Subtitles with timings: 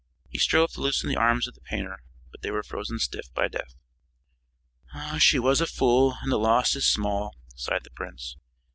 [0.29, 2.01] He strove to loosen the arms of the painter,
[2.31, 3.75] but they were frozen stiff by death.
[5.19, 8.35] "She was a fool, and the loss is small," sighed the prince.